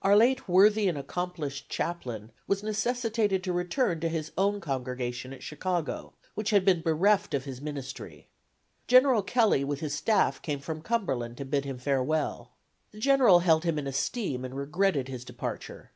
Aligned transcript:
Our 0.00 0.16
late 0.16 0.48
worthy 0.48 0.88
and 0.88 0.96
accomplished 0.96 1.68
chaplain 1.68 2.32
was 2.46 2.62
necessitated 2.62 3.44
to 3.44 3.52
return 3.52 4.00
to 4.00 4.08
his 4.08 4.32
own 4.38 4.58
congregation 4.58 5.34
at 5.34 5.42
Chicago, 5.42 6.14
which 6.34 6.48
has 6.48 6.62
been 6.62 6.80
bereft 6.80 7.34
of 7.34 7.44
his 7.44 7.60
ministry. 7.60 8.26
General 8.86 9.20
Kelley 9.22 9.64
with 9.64 9.80
his 9.80 9.94
staff 9.94 10.40
came 10.40 10.60
from 10.60 10.80
Cumberland 10.80 11.36
to 11.36 11.44
bid 11.44 11.66
him 11.66 11.76
farewell. 11.76 12.52
The 12.90 13.00
General 13.00 13.40
held 13.40 13.64
him 13.64 13.78
in 13.78 13.86
esteem 13.86 14.46
and 14.46 14.56
regretted 14.56 15.08
his 15.08 15.26
departure. 15.26 15.90